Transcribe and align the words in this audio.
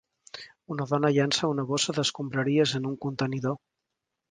Una 0.75 0.87
dona 0.91 1.11
llança 1.17 1.51
una 1.57 1.67
bossa 1.73 1.95
d'escombraries 1.99 2.75
en 2.83 2.91
un 2.95 2.99
contenidor. 3.07 3.63